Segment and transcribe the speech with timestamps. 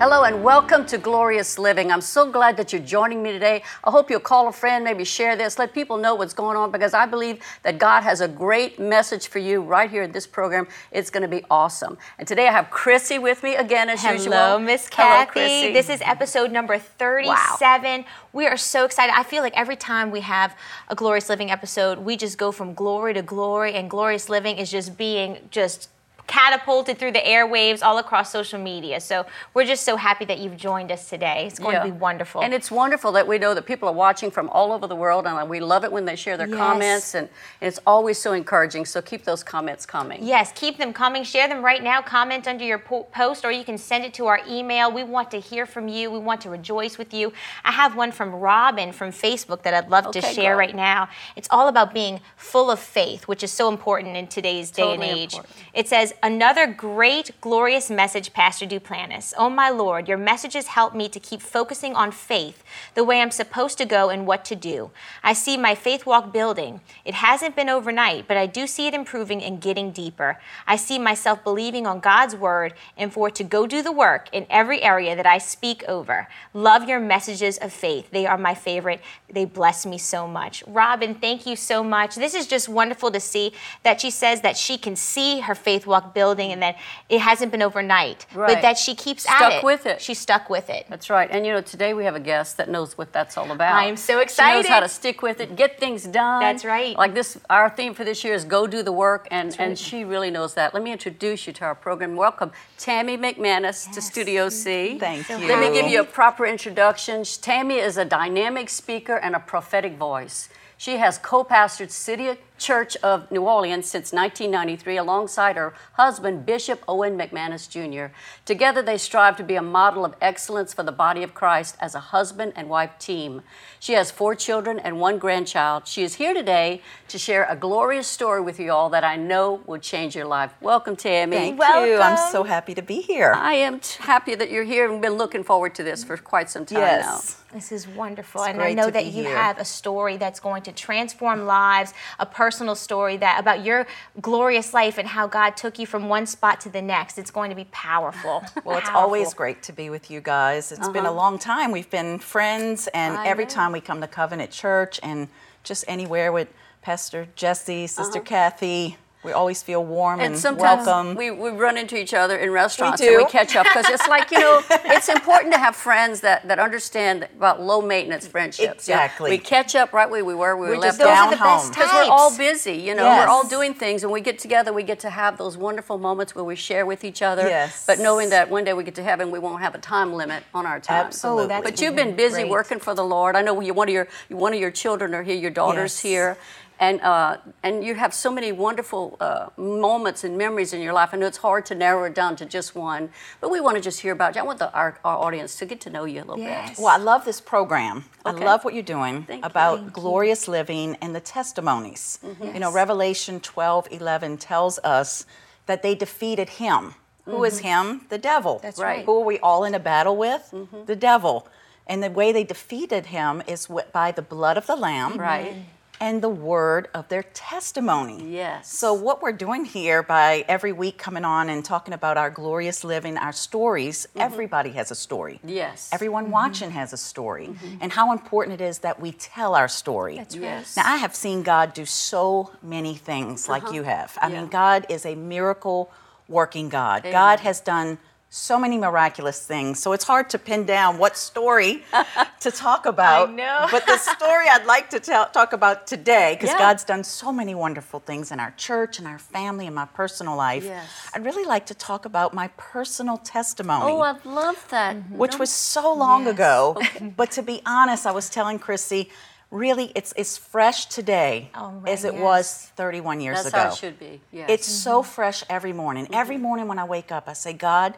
[0.00, 1.90] Hello and welcome to Glorious Living.
[1.90, 3.64] I'm so glad that you're joining me today.
[3.82, 6.70] I hope you'll call a friend, maybe share this, let people know what's going on
[6.70, 10.24] because I believe that God has a great message for you right here in this
[10.24, 10.68] program.
[10.92, 11.98] It's going to be awesome.
[12.16, 14.34] And today I have Chrissy with me again as usual.
[14.34, 15.40] Hello, Miss Cathy.
[15.40, 15.72] Hello, Chrissy.
[15.72, 18.00] This is episode number 37.
[18.00, 18.06] Wow.
[18.32, 19.12] We are so excited.
[19.18, 22.72] I feel like every time we have a Glorious Living episode, we just go from
[22.72, 25.88] glory to glory, and Glorious Living is just being just
[26.28, 29.00] catapulted through the airwaves all across social media.
[29.00, 31.46] So we're just so happy that you've joined us today.
[31.48, 31.80] It's going Yeah.
[31.84, 32.42] to be wonderful.
[32.42, 35.26] And it's wonderful that we know that people are watching from all over the world,
[35.26, 36.56] and we love it when they share their Yes.
[36.56, 37.28] comments, and,
[37.60, 38.84] and it's always so encouraging.
[38.84, 40.22] So keep those comments coming.
[40.22, 41.24] Yes, keep them coming.
[41.24, 42.02] Share them right now.
[42.02, 44.92] Comment under your po- post, or you can send it to our email.
[44.92, 46.10] We want to hear from you.
[46.10, 47.32] We want to rejoice with you.
[47.64, 50.58] I have one from Robin from Facebook that I'd love to share go.
[50.58, 51.08] right now.
[51.36, 55.08] It's all about being full of faith, which is so important in today's day Totally
[55.08, 55.34] and age.
[55.34, 55.56] important.
[55.72, 59.32] It says, Another great, glorious message, Pastor Duplantis.
[59.38, 63.30] Oh, my Lord, your messages help me to keep focusing on faith, the way I'm
[63.30, 64.90] supposed to go and what to do.
[65.22, 66.80] I see my faith walk building.
[67.04, 70.40] It hasn't been overnight, but I do see it improving and getting deeper.
[70.66, 74.44] I see myself believing on God's word and for to go do the work in
[74.50, 76.26] every area that I speak over.
[76.52, 78.10] Love your messages of faith.
[78.10, 79.00] They are my favorite.
[79.30, 80.64] They bless me so much.
[80.66, 82.16] Robin, thank you so much.
[82.16, 83.52] This is just wonderful to see
[83.84, 86.76] that she says that she can see her faith walk building and that
[87.08, 88.48] it hasn't been overnight, Right.
[88.54, 89.64] but that she keeps at Stuck it.
[89.64, 90.00] with it.
[90.00, 90.86] She's stuck with it.
[90.88, 91.28] That's right.
[91.30, 93.74] And you know, today we have a guest that knows what that's all about.
[93.74, 94.48] I am so excited.
[94.50, 94.74] She knows excited.
[94.74, 96.40] how to stick with it, get things done.
[96.40, 96.96] That's right.
[96.96, 100.04] Like this, our theme for this year is go do the work, and, and she
[100.04, 100.74] really knows that.
[100.74, 102.16] Let me introduce you to our program.
[102.16, 104.98] Welcome, Tammy McManus to Studio C.
[104.98, 105.48] Thank So you.
[105.48, 107.24] Let me give you a proper introduction.
[107.40, 110.48] Tammy is a dynamic speaker and a prophetic voice.
[110.78, 116.82] She has co pastored City Church of New Orleans since 1993 alongside her husband, Bishop
[116.86, 118.12] Owen McManus Jr.
[118.44, 121.94] Together, they strive to be a model of excellence for the body of Christ as
[121.94, 123.42] a husband and wife team.
[123.80, 125.86] She has four children and one grandchild.
[125.86, 129.60] She is here today to share a glorious story with you all that I know
[129.66, 130.52] will change your life.
[130.60, 131.36] Welcome, Tammy.
[131.36, 131.98] Thank you.
[131.98, 133.32] I'm so happy to be here.
[133.34, 136.50] I am t- happy that you're here and been looking forward to this for quite
[136.50, 137.42] some time yes.
[137.52, 138.42] This is wonderful.
[138.42, 139.34] It's and I know to that you here.
[139.36, 143.86] have a story that's going to transform lives, a personal story that about your
[144.20, 147.18] glorious life and how God took you from one spot to the next.
[147.18, 148.42] It's going to be powerful.
[148.64, 149.02] Well, it's Powerful.
[149.02, 150.72] always great to be with you guys.
[150.72, 151.14] It's been a uh-huh.
[151.14, 151.70] long time.
[151.70, 153.50] We've been friends, and I every know.
[153.50, 155.28] time we come to Covenant Church and
[155.62, 156.52] just anywhere with
[156.82, 158.26] Pastor Jesse, Sister uh-huh.
[158.26, 161.16] Cathy, we always feel warm and, And sometimes welcome.
[161.16, 164.06] we, we run into each other in restaurants We and we catch up because it's
[164.06, 168.86] like, you know, it's important to have friends that, that understand about low maintenance friendships.
[168.86, 169.00] you know.
[169.02, 169.30] Exactly.
[169.30, 171.36] We catch up right where we were, we were We're left just Those are the
[171.36, 171.68] down home.
[171.68, 173.26] Because we're all busy, you know, Yes.
[173.26, 176.34] we're all doing things, and we get together, we get to have those wonderful moments
[176.36, 177.42] where we share with each other.
[177.48, 177.84] Yes.
[177.86, 180.44] But knowing that one day we get to heaven, we won't have a time limit
[180.54, 181.06] on our time.
[181.06, 181.54] Absolutely.
[181.56, 182.50] Oh, But you've been busy Great.
[182.50, 183.34] working for the Lord.
[183.34, 186.00] I know you, one of your one of your children are here, your daughter's Yes.
[186.00, 186.38] here,
[186.80, 191.10] and uh, and you have so many wonderful uh, moments and memories in your life.
[191.12, 193.80] I know it's hard to narrow it down to just one, but we want to
[193.82, 194.40] just hear about you.
[194.40, 196.70] I want the, our, our audience to get to know you a little Yes.
[196.70, 196.78] bit.
[196.78, 198.04] Well, I love this program.
[198.24, 198.42] Okay.
[198.42, 202.18] I love what you're doing Thank about Thank glorious living and the testimonies.
[202.24, 202.54] Mm-hmm.
[202.54, 205.26] You know, Revelation 12 11 tells us
[205.66, 206.94] that they defeated him.
[207.24, 208.06] Who is him?
[208.08, 208.54] The devil.
[208.54, 208.62] Mm-hmm.
[208.66, 208.98] That's right.
[209.00, 209.06] Mm-hmm.
[209.06, 210.54] Who are we all in a battle with?
[210.86, 211.46] The devil.
[211.86, 215.54] And the way they defeated him is by the blood of the Lamb Right.
[216.00, 218.32] And the word of their testimony.
[218.34, 218.72] Yes.
[218.72, 222.84] So, what we're doing here by every week coming on and talking about our glorious
[222.84, 225.34] living, our stories, everybody has a story.
[225.38, 225.48] Mm-hmm.
[225.48, 225.90] Yes.
[225.92, 227.50] Everyone watching has a story.
[227.80, 230.16] And how important it is that we tell our story.
[230.16, 230.42] That's right.
[230.44, 230.76] Yes.
[230.76, 234.16] Now, I have seen God do so many things like you have.
[234.20, 234.34] I Uh-huh.
[234.34, 234.40] Yeah.
[234.42, 235.90] mean, God is a miracle
[236.28, 237.00] working God.
[237.02, 237.12] Amen.
[237.12, 237.98] God has done
[238.30, 239.80] so many miraculous things.
[239.80, 241.82] So it's hard to pin down what story
[242.40, 243.32] to talk about.
[243.32, 243.66] know.
[243.70, 246.58] But the story I'd like to tell, talk about today, because Yeah.
[246.58, 250.36] God's done so many wonderful things in our church and our family and my personal
[250.36, 250.64] life.
[250.64, 250.86] Yes.
[251.14, 254.96] I'd really like to talk about my personal testimony Oh, I love that.
[254.96, 255.16] Mm-hmm.
[255.16, 256.34] which was so long Yes.
[256.34, 256.80] ago.
[257.16, 259.10] But to be honest, I was telling Chrissy,
[259.50, 262.22] really, it's it's fresh today Oh, right, as it yes.
[262.22, 263.58] was 31 years That's ago.
[263.58, 264.20] how it should be.
[264.32, 264.50] Yes.
[264.50, 265.10] It's so mm-hmm.
[265.10, 266.08] fresh every morning.
[266.12, 266.42] Every mm-hmm.
[266.42, 267.96] morning when I wake up, I say, God,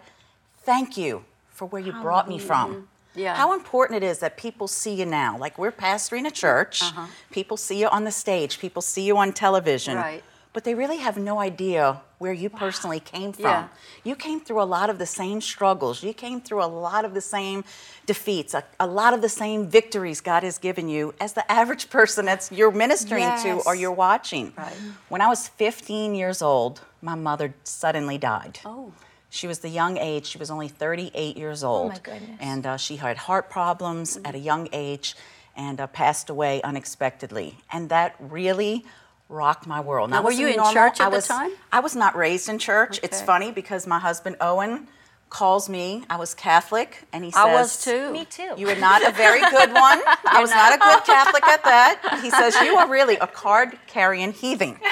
[0.62, 2.88] thank you for where you brought me from.
[3.14, 3.34] Yeah.
[3.34, 5.36] How important it is that people see you now.
[5.36, 7.06] Like we're pastoring a church, Uh-huh.
[7.30, 9.96] people see you on the stage, people see you on television.
[9.96, 10.22] Right.
[10.52, 13.44] But they really have no idea where you personally came from.
[13.44, 13.68] Yeah.
[14.02, 16.02] You came through a lot of the same struggles.
[16.02, 17.62] You came through a lot of the same
[18.04, 21.88] defeats, a, a lot of the same victories God has given you as the average
[21.88, 24.52] person that's you're ministering to or you're watching.
[24.58, 24.74] Right.
[25.08, 28.58] When I was 15 years old, my mother suddenly died.
[28.64, 28.92] Oh.
[29.30, 30.26] She was the young age.
[30.26, 31.86] She was only 38 years old.
[31.86, 32.38] Oh, my goodness.
[32.40, 35.14] And uh, she had heart problems at a young age
[35.56, 37.56] and uh, passed away unexpectedly.
[37.72, 38.84] And that really
[39.28, 40.10] rocked my world.
[40.10, 40.74] Now, I were you in normal.
[40.74, 41.52] church at I the was, time?
[41.72, 42.98] I was not raised in church.
[43.02, 44.88] It's funny because my husband Owen
[45.30, 46.02] calls me.
[46.10, 48.12] I was Catholic, and he says, I was too.
[48.12, 48.52] Me too.
[48.56, 50.00] You were not a very good one.
[50.26, 52.18] I was not a good Catholic at that.
[52.22, 54.76] He says, You are really a card carrying heathen.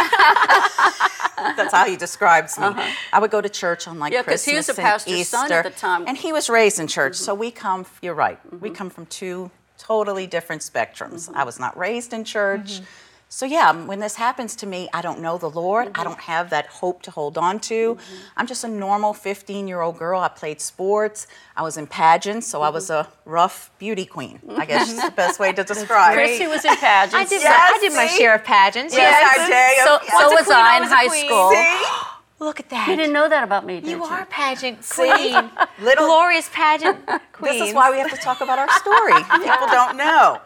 [1.57, 2.67] That's how he describes me.
[3.13, 4.19] I would go to church on like Uh-huh.
[4.21, 5.37] Yeah, Christmas he was a and pastor's Easter.
[5.37, 6.01] son at the time.
[6.03, 6.09] Mm-hmm.
[6.09, 7.17] And he was raised in church.
[7.17, 11.29] So we come, you're right, we come from two totally different spectrums.
[11.29, 11.37] Mm-hmm.
[11.37, 12.81] I was not raised in church.
[13.31, 15.89] So yeah, when this happens to me, I don't know the Lord.
[15.89, 16.01] Mm-hmm.
[16.01, 17.99] I don't have that hope to hold on to.
[18.39, 20.21] I'm just a normal 15-year-old girl.
[20.21, 21.27] I played sports.
[21.55, 24.41] I was in pageants, so I was a rough beauty queen.
[24.57, 26.13] I guess is the best way to describe.
[26.13, 26.17] It.
[26.17, 27.15] Chrissy was in pageants.
[27.15, 28.95] I did, Yes, my, I did my share of pageants.
[28.95, 29.39] Yes, yes.
[29.39, 30.09] I dare So, you.
[30.29, 31.27] so was queen, I in high queen.
[31.27, 31.51] school.
[31.51, 32.08] See?
[32.41, 32.89] Look at that.
[32.89, 33.97] You didn't know that about me, did you?
[33.97, 35.51] You are pageant queen.
[35.81, 37.59] Little- Glorious pageant queen.
[37.59, 39.13] This is why we have to talk about our story.
[39.45, 40.41] People don't know.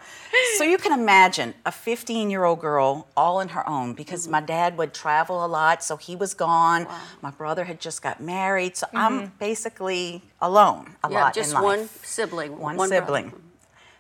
[0.57, 4.41] So you can imagine a 15 year old girl all on her own because my
[4.41, 6.87] dad would travel a lot, so he was gone.
[7.21, 11.57] My brother had just got married, so I'm basically alone a Yeah, lot just in
[11.57, 11.65] life.
[11.65, 12.59] one sibling.
[12.59, 12.95] One brother.
[12.97, 13.33] sibling.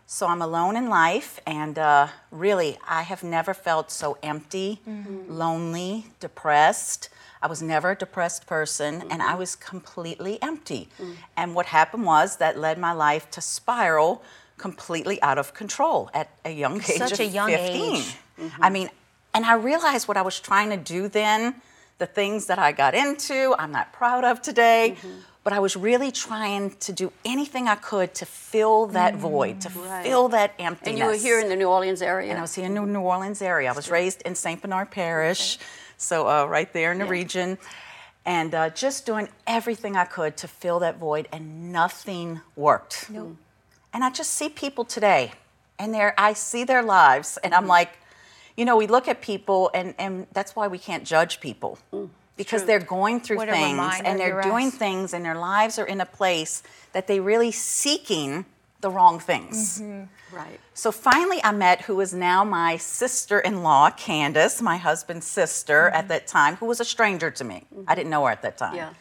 [0.06, 4.80] So I'm alone in life, and uh, really, I have never felt so empty,
[5.28, 7.10] lonely, depressed.
[7.42, 9.38] I was never a depressed person, and I mm-hmm.
[9.38, 10.88] was completely empty.
[10.98, 11.14] Mm.
[11.36, 14.22] And what happened was that led my life to spiral
[14.58, 17.96] completely out of control at a young age Such a young 15.
[17.96, 18.16] age.
[18.60, 18.88] I mean,
[19.34, 21.56] and I realized what I was trying to do then,
[21.98, 24.96] the things that I got into, I'm not proud of today.
[24.96, 25.08] Mm-hmm.
[25.44, 29.60] But I was really trying to do anything I could to fill that mm, void,
[29.62, 30.04] to Right.
[30.06, 30.88] fill that emptiness.
[30.88, 32.30] And you were here in the New Orleans area.
[32.30, 33.68] And I was here in the New Orleans area.
[33.68, 34.62] I was raised in St.
[34.62, 35.58] Bernard Parish,
[36.02, 37.58] so uh, right there in the region,
[38.24, 43.08] and uh, just doing everything I could to fill that void, and nothing worked.
[43.94, 45.32] And I just see people today,
[45.78, 47.62] and they're, I see their lives, and Mm-hmm.
[47.62, 47.90] I'm like,
[48.56, 51.78] you know, we look at people, and, and that's why we can't judge people.
[52.36, 52.66] Because true.
[52.66, 54.72] they're going through things and they're doing right.
[54.72, 56.62] things and their lives are in a place
[56.92, 58.46] that they really seeking
[58.82, 59.80] the wrong things.
[59.80, 60.36] Mm-hmm.
[60.36, 60.60] right.
[60.74, 65.88] So finally, I met who is now my sister in law, Candace, my husband's sister
[65.90, 67.64] at that time, who was a stranger to me.
[67.86, 68.74] I didn't know her at that time.
[68.76, 68.92] Yeah.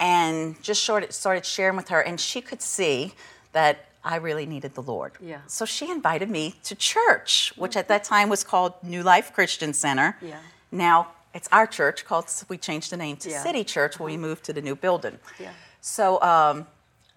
[0.00, 3.14] And just started, started sharing with her, and she could see
[3.52, 5.12] that I really needed the Lord.
[5.20, 5.40] Yeah.
[5.46, 9.72] So she invited me to church, which at that time was called New Life Christian
[9.74, 10.16] Center.
[10.22, 10.38] Yeah.
[10.70, 13.42] Now it's our church called, we changed the name to Yeah.
[13.42, 15.18] City Church when we moved to the new building.
[15.38, 15.50] Yeah.
[15.80, 16.66] So um,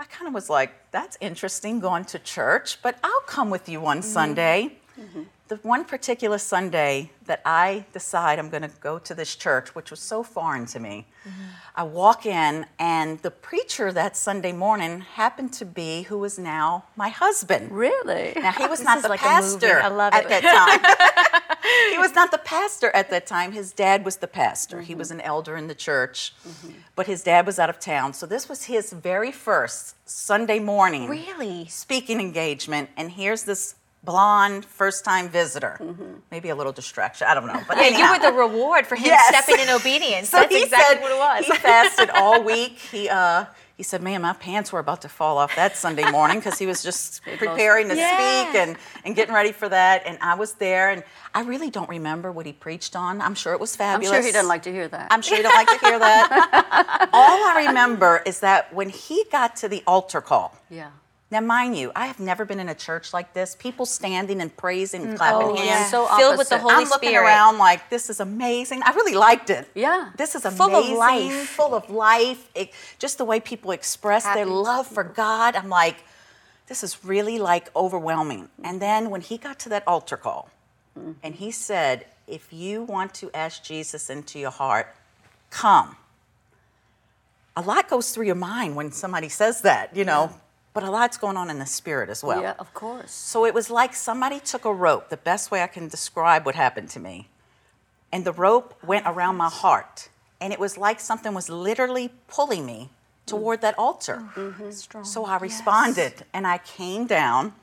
[0.01, 3.79] I kind of was like, that's interesting going to church, but I'll come with you
[3.79, 4.09] one Mm-hmm.
[4.19, 4.77] Sunday.
[5.47, 9.91] The one particular Sunday that I decide I'm going to go to this church, which
[9.91, 11.41] was so foreign to me, Mm-hmm.
[11.75, 16.85] I walk in, and the preacher that Sunday morning happened to be who is now
[16.95, 17.71] my husband.
[17.71, 18.33] Really?
[18.35, 20.29] Now he was This not the like pastor I love at it.
[20.29, 21.40] that time.
[21.91, 23.51] he was not the pastor at that time.
[23.51, 24.81] His dad was the pastor.
[24.81, 24.99] He Mm-hmm.
[24.99, 26.33] was an elder in the church,
[26.95, 28.13] but his dad was out of town.
[28.13, 31.65] So this was his very first Sunday morning Really?
[31.67, 35.79] speaking engagement, and here's this blonde first-time visitor.
[36.31, 37.27] Maybe a little distraction.
[37.29, 37.99] I don't know, but Yeah, anyhow.
[38.05, 39.27] you were the reward for him Yes.
[39.35, 40.29] stepping in obedience.
[40.31, 41.45] So That's he exactly said what it was.
[41.45, 42.79] He fasted all week.
[42.79, 43.45] He uh,
[43.77, 46.65] he said, "Man, my pants were about to fall off that Sunday morning because he
[46.65, 48.11] was just preparing to Yeah.
[48.51, 51.89] speak and and getting ready for that." And I was there, and I really don't
[51.89, 53.21] remember what he preached on.
[53.21, 54.11] I'm sure it was fabulous.
[54.15, 55.07] I'm sure he doesn't like to hear that.
[55.11, 57.09] I'm sure he don't like to hear that.
[57.13, 60.57] all I remember is that when he got to the altar call.
[60.69, 60.89] yeah.
[61.31, 63.55] Now, mind you, I have never been in a church like this.
[63.55, 65.65] People standing and praising, and mm, clapping Oh, hands.
[65.67, 65.85] yeah.
[65.87, 66.69] So Filled with the opposite.
[66.69, 67.25] Holy I'm looking Spirit.
[67.25, 68.81] around like this is amazing.
[68.83, 69.69] I really liked it.
[69.73, 70.11] Yeah.
[70.17, 70.57] This is amazing.
[70.57, 71.47] Full of life.
[71.47, 72.49] Full of life.
[72.53, 75.55] It- just the way people express their love for God.
[75.55, 76.03] I'm like,
[76.67, 78.49] this is really like overwhelming.
[78.63, 80.49] And then when he got to that altar call
[80.99, 81.13] mm-hmm.
[81.23, 84.93] and he said, if you want to ask Jesus into your heart,
[85.49, 85.95] come.
[87.55, 90.33] A lot goes through your mind when somebody says that, you know,
[90.73, 92.41] but a lot's going on in the spirit as well.
[92.41, 93.11] yeah, of course.
[93.11, 96.55] So it was like somebody took a rope, the best way I can describe what
[96.55, 97.27] happened to me.
[98.11, 100.09] And the rope went around my heart.
[100.39, 102.89] And it was like something was literally pulling me
[103.25, 104.23] toward that altar.
[104.35, 104.63] Mm-hmm.
[104.63, 105.03] Mm-hmm.
[105.03, 107.53] So I responded and I came down.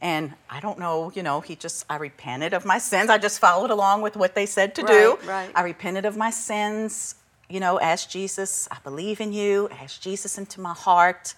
[0.00, 3.08] And I don't know, you know, he just, I repented of my sins.
[3.08, 5.10] I just followed along with what they said to do.
[5.20, 5.50] Right, right.
[5.54, 7.14] I repented of my sins,
[7.48, 11.34] you know, asked Jesus, I believe in you, asked Jesus into my heart.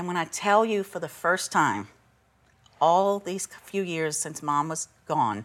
[0.00, 1.88] And when I tell you for the first time,
[2.80, 5.44] all these few years since mom was gone,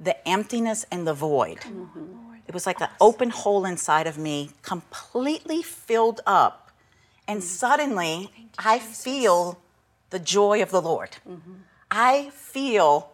[0.00, 1.58] the emptiness and the void
[2.48, 6.70] It was like an open hole inside of me, completely filled up.
[7.28, 9.58] And suddenly, I feel
[10.08, 11.18] the joy of the Lord.
[11.90, 13.12] I feel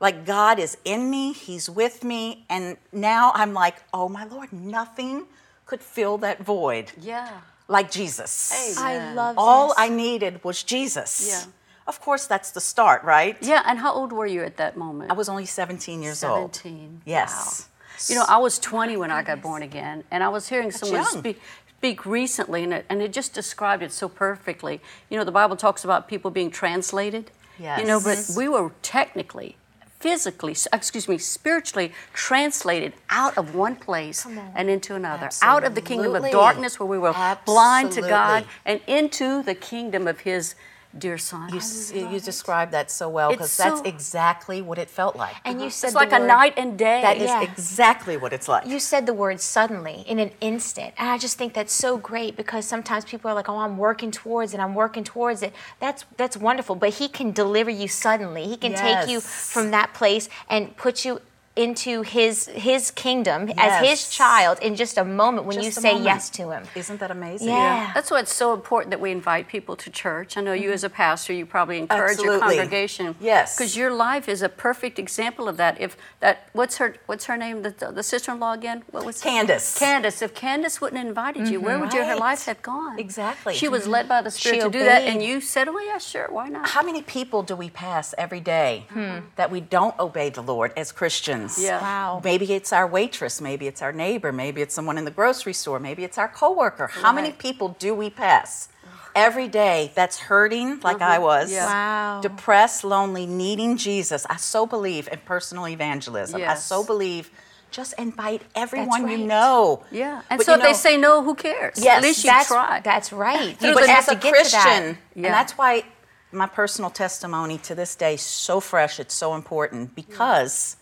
[0.00, 4.50] like God is in me, He's with me, and now I'm like, oh my Lord,
[4.50, 5.26] nothing
[5.66, 7.42] could fill that void Yeah.
[7.68, 8.78] Like Jesus.
[8.78, 9.02] Amen.
[9.02, 9.76] I love All this.
[9.78, 11.28] I needed was Jesus.
[11.28, 11.52] Yeah.
[11.86, 13.36] Of course, that's the start, right?
[13.40, 15.10] Yeah, and how old were you at that moment?
[15.10, 16.54] I was only 17 years old.
[16.54, 17.02] 17.
[17.06, 17.68] Yes.
[18.08, 21.02] You know, I was 20 when I got born again, and I was hearing someone
[21.02, 21.18] young.
[21.18, 21.40] speak,
[21.78, 24.80] speak recently, and it, and it just described it so perfectly.
[25.08, 27.30] You know, the Bible talks about people being translated.
[27.58, 27.80] Yes.
[27.80, 29.56] You know, but we were technically,
[30.00, 35.80] physically, excuse me, spiritually translated out of one place and into another, out of the
[35.80, 37.14] kingdom of darkness where we were
[37.44, 40.54] blind to God, and into the kingdom of His
[40.96, 41.50] dear Son.
[41.52, 45.34] You, you described that so well because that's so- exact what it felt like.
[45.44, 47.02] And you said it's like a night and day.
[47.02, 47.42] That is Yeah.
[47.42, 48.66] exactly what it's like.
[48.66, 50.94] You said the word suddenly in an instant.
[50.96, 54.10] And I just think that's so great because sometimes people are like, "Oh, I'm working
[54.10, 54.60] towards it.
[54.60, 58.44] I'm working towards it." That's that's wonderful, but he can deliver you suddenly.
[58.46, 61.20] He can take you from that place and put you
[61.58, 65.80] into his his kingdom as his child in just a moment when you Just a
[65.80, 66.04] say moment.
[66.04, 66.62] yes to him.
[66.76, 67.48] Isn't that amazing?
[67.48, 67.90] Yeah.
[67.94, 70.36] That's why it's so important that we invite people to church.
[70.36, 70.96] I know you, as a mm-hmm.
[70.96, 73.16] pastor, you probably encourage your congregation.
[73.20, 73.56] Yes.
[73.56, 75.80] Because your life is a perfect example of that.
[75.80, 77.62] If that, what's her, what's her name?
[77.62, 78.84] The, the sister-in-law again?
[78.90, 79.78] What was Candace.
[79.78, 80.22] Candace.
[80.22, 81.84] If Candace wouldn't have invited you, where mm-hmm.
[81.84, 82.98] would your her life have gone?
[82.98, 83.54] Exactly.
[83.54, 85.98] She was led by the Spirit She to do that, and you said, "Oh yeah,
[85.98, 89.18] sure, why not?" How many people do we pass every day hmm.
[89.36, 91.47] that we don't obey the Lord as Christians?
[91.56, 91.80] Yeah.
[91.80, 92.20] Wow.
[92.24, 95.78] Maybe it's our waitress, maybe it's our neighbor, maybe it's someone in the grocery store,
[95.78, 96.88] maybe it's our coworker.
[96.88, 98.68] How many people do we pass
[99.14, 101.22] every day that's hurting like I mm-hmm.
[101.22, 101.52] was?
[101.52, 101.66] Yeah.
[101.66, 102.20] Wow.
[102.20, 104.26] Depressed, lonely, needing Jesus.
[104.28, 106.42] I so believe in personal evangelism.
[106.42, 107.30] I so believe
[107.70, 109.84] just invite everyone you know.
[109.90, 110.22] Yeah.
[110.30, 111.78] And But so you if they say no, who cares?
[111.78, 112.84] Yes, At least you that's tried.
[112.84, 113.60] that's right.
[113.60, 114.62] You but the- as a to get to that.
[114.62, 115.26] Christian, Yeah.
[115.26, 115.84] and that's why
[116.32, 120.76] my personal testimony to this day is so fresh, it's so important because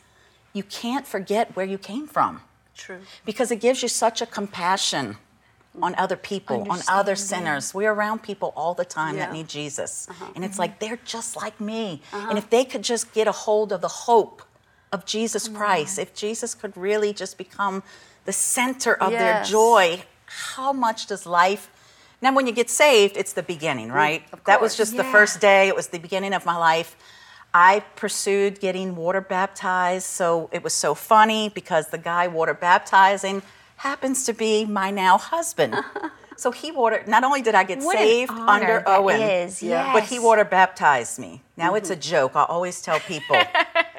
[0.56, 2.40] you can't forget where you came from.
[2.74, 3.00] True.
[3.24, 5.16] Because it gives you such a compassion
[5.82, 7.74] on other people, on other sinners.
[7.74, 10.08] We're around people all the time that need Jesus.
[10.34, 12.02] And it's like they're just like me.
[12.12, 14.42] And if they could just get a hold of the hope
[14.92, 17.82] of Jesus Christ, if Jesus could really just become
[18.24, 21.70] the center of their joy, how much does life
[22.22, 24.22] now, when you get saved, it's the beginning, right?
[24.46, 25.68] that was just the first day.
[25.68, 26.96] It was the beginning of my life.
[27.58, 33.40] I pursued getting water baptized, so it was so funny because the guy water baptizing
[33.76, 35.74] happens to be my now husband.
[36.36, 37.02] so he water.
[37.06, 39.94] Not only did I get What saved under Owen, is, Yeah.
[39.94, 41.40] but he water baptized me.
[41.56, 42.10] Now it's a mm-hmm.
[42.10, 42.32] joke.
[42.34, 43.36] I always tell people.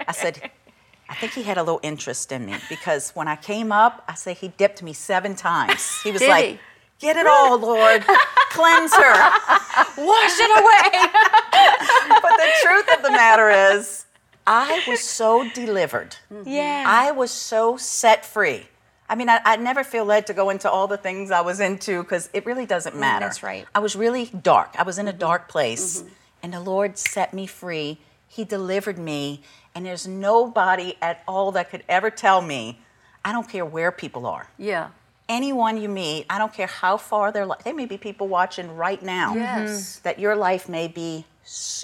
[0.07, 0.51] I said.
[1.09, 4.15] I think he had a little interest in me because when I came up, I
[4.15, 6.01] say he dipped me seven times.
[6.03, 6.59] He was like, he?
[6.99, 8.03] Get it all, Lord.
[8.51, 9.13] Cleanse her.
[9.97, 11.07] Wash it away.
[12.09, 14.05] But the truth of the matter is,
[14.45, 16.15] I was so delivered.
[16.45, 16.85] Yeah.
[16.87, 18.67] I was so set free.
[19.09, 21.59] I mean, I, I never feel led to go into all the things I was
[21.59, 23.25] into because it really doesn't mm, matter.
[23.25, 23.65] that's right.
[23.73, 24.75] I was really dark.
[24.77, 25.19] I was in a mm-hmm.
[25.19, 26.09] dark place, mm-hmm.
[26.43, 27.99] and the Lord set me free.
[28.27, 29.41] He delivered me,
[29.73, 32.81] and there's nobody at all that could ever tell me,
[33.23, 34.89] I don't care where people are Yeah.
[35.29, 38.75] anyone you meet, I don't care how far their life, They may be people watching
[38.75, 39.99] right now Yes.
[39.99, 41.25] that your life may be,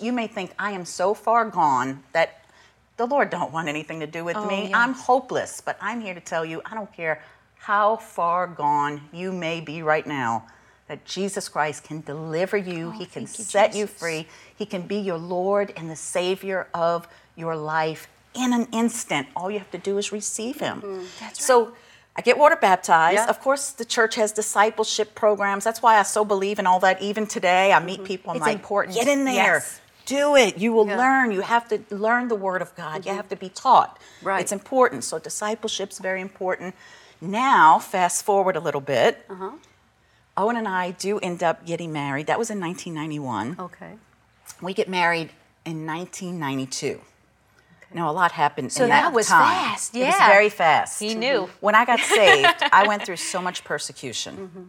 [0.02, 2.44] you may think, I am so far gone that
[2.98, 4.70] the Lord don't want anything to do with oh, me.
[4.70, 4.78] yeah.
[4.78, 7.22] I'm hopeless, but I'm here to tell you, I don't care
[7.56, 10.46] how far gone you may be right now,
[10.88, 12.88] that Jesus Christ can deliver you.
[12.88, 14.28] Oh, he can you, set you free.
[14.56, 19.28] He can be your Lord and the Savior of your life in an instant.
[19.36, 20.82] All you have to do is receive Him.
[20.82, 21.06] Mm-hmm.
[21.20, 21.74] That's So
[22.16, 23.16] I get water baptized.
[23.16, 23.26] Yeah.
[23.30, 25.64] Of course, the church has discipleship programs.
[25.64, 27.02] That's why I so believe in all that.
[27.02, 28.32] Even today, I meet people.
[28.32, 28.96] I'm It's like, important.
[28.96, 29.34] get in there.
[29.56, 29.82] Yes.
[30.06, 30.58] Do it.
[30.58, 30.98] You will Yeah.
[30.98, 31.32] learn.
[31.32, 33.06] You have to learn the Word of God.
[33.06, 33.98] You have to be taught.
[34.22, 34.42] Right.
[34.42, 35.04] It's important.
[35.06, 36.76] So discipleship's very important.
[37.22, 39.26] Now, fast forward a little bit.
[39.30, 39.52] Uh-huh.
[40.36, 42.28] Owen and I do end up getting married.
[42.28, 43.56] That was in 1991.
[43.58, 43.94] Okay.
[44.62, 45.32] We get married
[45.66, 47.02] in 1992.
[47.94, 49.48] Now, a lot happened So in that that was time.
[49.48, 50.28] fast, It was yeah.
[50.28, 51.00] very fast.
[51.00, 51.50] He knew.
[51.60, 54.36] When I got saved, I went through so much persecution.
[54.38, 54.64] Mm-hmm.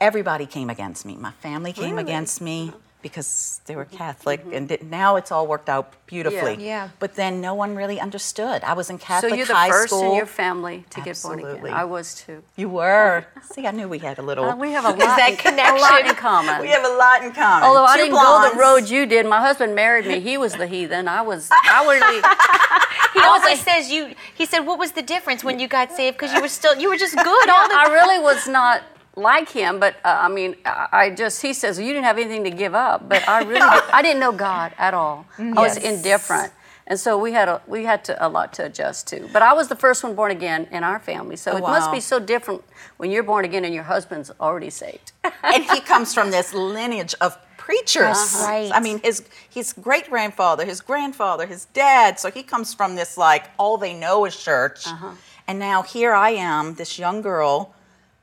[0.00, 1.16] Everybody came against me.
[1.16, 2.02] My family came Really?
[2.02, 2.72] against me
[3.08, 6.56] because they were Catholic, and it, now it's all worked out beautifully.
[6.58, 6.90] Yeah.
[6.98, 8.62] But then no one really understood.
[8.64, 9.46] I was in Catholic high school.
[9.46, 10.10] So you're the first school.
[10.10, 11.70] in your family to get born Absolutely.
[11.70, 11.80] again.
[11.80, 12.42] I was too.
[12.56, 13.24] you were.
[13.52, 14.44] See, I knew we had a little.
[14.44, 16.60] Uh, we have a lot, that a lot in common.
[16.60, 17.68] we have a lot in common.
[17.68, 20.20] Although I didn't go the road you did, my husband married me.
[20.20, 21.08] He was the heathen.
[21.08, 21.48] I was.
[21.50, 22.22] I really.
[23.16, 24.14] He always says you.
[24.34, 26.16] He said, "What was the difference when you got saved?
[26.18, 28.82] Because you were still, you were just good all the I really was not
[29.16, 32.44] like him, but uh, I mean, I, I just he says you didn't have anything
[32.44, 35.26] to give up, but I really did, I didn't know God at all.
[35.38, 36.52] I was indifferent,
[36.86, 39.28] and so we had a we had to a lot to adjust to.
[39.32, 41.90] But I was the first one born again in our family, so Oh, it must
[41.90, 42.62] be so different
[42.98, 45.12] when you're born again and your husband's already saved.
[45.42, 48.16] and he comes from this lineage of preachers.
[48.16, 48.70] That's right.
[48.72, 52.20] I mean, his his great grandfather, his grandfather, his dad.
[52.20, 54.86] So he comes from this like all they know is church.
[54.86, 55.12] Uh-huh.
[55.48, 57.72] And now here I am, this young girl,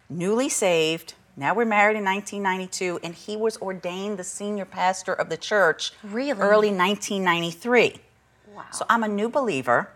[0.10, 1.14] newly saved.
[1.36, 5.92] Now we're married in 1992, and he was ordained the senior pastor of the church
[6.04, 6.40] Really?
[6.40, 7.96] early 1993.
[8.56, 8.64] Wow.
[8.72, 9.90] So I'm a new believer,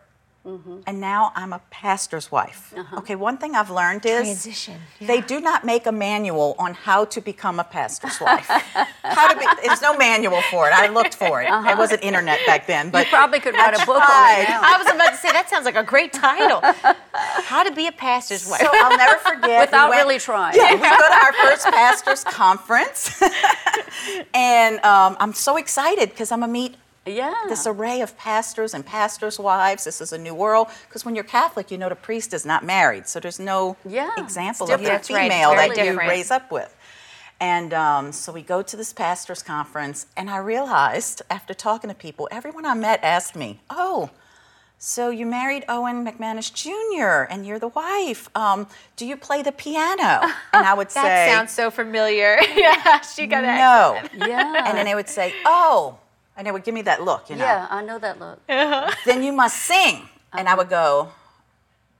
[0.48, 0.78] Mm-hmm.
[0.88, 2.74] and now I'm a pastor's wife.
[3.00, 7.04] Okay, one thing I've learned is Transition, they do not make a manual on how
[7.04, 8.48] to become a pastor's wife.
[9.04, 9.46] how to be?
[9.66, 10.74] There's no manual for it.
[10.74, 11.50] I looked for it.
[11.50, 14.62] It wasn't internet back then, but you Probably could write a book on it now.
[14.64, 16.62] I was about to say that sounds like a great title.
[17.44, 18.62] How to be a pastor's wife.
[18.62, 19.68] So I'll never forget.
[19.68, 20.56] Without we went- really trying.
[20.56, 23.22] Yeah, we go to our first pastors conference,
[24.34, 26.76] and um, I'm so excited because I'm gonna meet
[27.08, 27.34] Yeah.
[27.48, 29.84] this array of pastors and pastors' wives.
[29.84, 32.64] This is a new world because when you're Catholic, you know the priest is not
[32.66, 35.02] married, so there's no Yeah, example it's of a different.
[35.04, 36.76] That's right, female very that you raise up with.
[37.40, 41.96] And um, so we go to this pastors' conference, and I realized after talking to
[41.96, 44.10] people, everyone I met asked me, "Oh."
[44.80, 47.26] So you married Owen McManus Jr.
[47.34, 48.30] and you're the wife.
[48.36, 50.22] Um, do you play the piano?
[50.54, 52.38] And I would say that sounds so familiar.
[52.56, 53.48] yeah, she got it.
[53.48, 54.28] no.
[54.28, 54.68] yeah.
[54.68, 55.98] And then they would say, oh.
[56.38, 57.44] And they would give me that look, you know.
[57.44, 58.40] yeah, I know that look.
[58.48, 58.92] Uh-huh.
[59.06, 60.08] Then you must sing.
[60.34, 61.10] And I would go,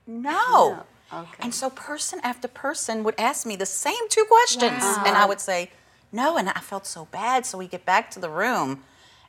[0.06, 0.84] no.
[1.12, 1.28] Okay.
[1.40, 4.84] And so person after person would ask me the same two questions.
[5.06, 5.70] And I would say,
[6.12, 6.36] no.
[6.38, 7.46] And I felt so bad.
[7.46, 8.84] So we get back to the room.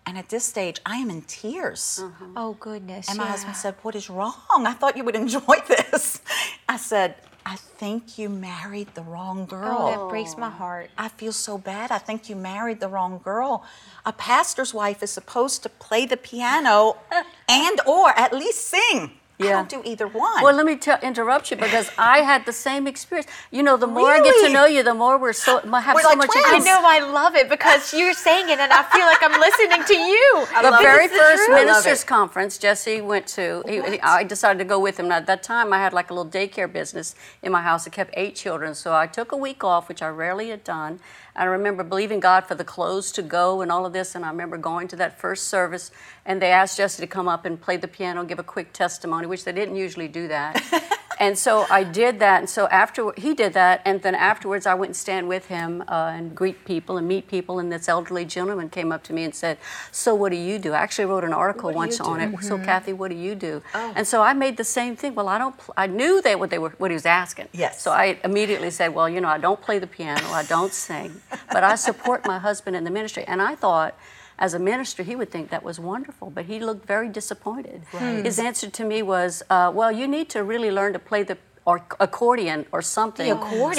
[0.06, 2.00] And at this stage, I am in tears.
[2.02, 2.26] Uh-huh.
[2.36, 3.10] Oh goodness.
[3.10, 3.32] And my yeah.
[3.32, 4.34] husband said, What is wrong?
[4.50, 6.22] I thought you would enjoy this.
[6.68, 7.16] I said,
[7.50, 9.78] I think you married the wrong girl.
[9.80, 10.92] Oh, that breaks my heart.
[11.00, 11.90] I feel so bad.
[11.90, 13.66] I think you married the wrong girl.
[14.06, 16.98] A pastor's wife is supposed to play the piano
[17.50, 19.19] and or at least sing.
[19.42, 19.52] I Yeah.
[19.54, 20.44] don't do either one.
[20.44, 23.30] Well, let me tell, interrupt you because I had the same experience.
[23.52, 26.02] You know, the more I get to know you, the more we're so have We're
[26.04, 26.36] so like much.
[26.36, 26.66] in twins.
[26.68, 29.84] I know I love it because you're saying it and I feel like I'm listening
[29.86, 30.48] to you.
[30.62, 31.12] The very it.
[31.12, 34.00] first I love ministers' conference Jesse went to, he?
[34.02, 35.06] I decided to go with him.
[35.06, 37.92] And at that time, I had like a little daycare business in my house that
[37.94, 38.76] kept eight children.
[38.76, 41.00] So I took a week off, which I rarely had done.
[41.36, 44.16] I remember believing God for the clothes to go and all of this.
[44.16, 45.92] And I remember going to that first service,
[46.26, 49.26] and they asked Jesse to come up and play the piano, give a quick testimony,
[49.30, 50.62] which they didn't usually do that.
[51.20, 52.40] and so I did that.
[52.40, 55.84] And so after he did that, and then afterwards I went and stand with him
[55.88, 57.60] uh, and greet people and meet people.
[57.60, 59.58] And this elderly gentleman came up to me and said,
[59.92, 62.44] "So what do you do?" I actually wrote an article once on it.
[62.44, 63.62] So Cathy, what do you do?
[63.74, 63.94] Oh.
[63.96, 65.14] And so I made the same thing.
[65.14, 65.58] Well, I don't.
[65.58, 67.50] Pl- I knew that what they were what he was asking.
[67.52, 67.82] Yes.
[67.82, 71.22] So I immediately said, "Well, you know, I don't play the piano, I don't sing,
[71.52, 73.96] but I support my husband in the ministry." And I thought.
[74.42, 77.84] As a minister, he would think that was wonderful, but he looked very disappointed.
[77.92, 81.38] His answer to me was, uh, "Well, you need to really learn to play the
[81.70, 83.28] or accordion or something,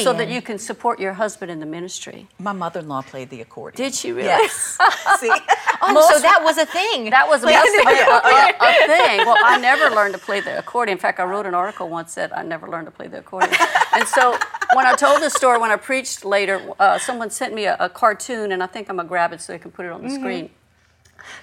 [0.06, 3.28] so that you can support your husband in the ministry." my mother in law played
[3.34, 3.76] the accordion.
[3.84, 4.28] Did she really?
[4.28, 4.78] Yes.
[5.20, 5.30] See?
[5.82, 7.10] Oh, so that was a thing.
[7.10, 9.18] That was the have a, a- a thing.
[9.26, 10.96] Well, I never learned to play the accordion.
[10.98, 13.54] In fact, I wrote an article once that I never learned to play the accordion.
[13.96, 14.36] And so
[14.76, 17.88] when I told this story, when I preached later, uh, someone sent me a, a
[17.88, 20.02] cartoon, and I think I'm going to grab it so they can put it on
[20.04, 20.50] the screen.